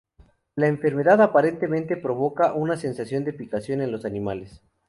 La 0.55 0.65
enfermedad 0.65 1.21
aparentemente 1.21 1.95
provoca 1.95 2.53
una 2.55 2.75
sensación 2.75 3.23
de 3.23 3.33
picazón 3.33 3.81
en 3.81 3.91
los 3.91 4.03
animales. 4.03 4.59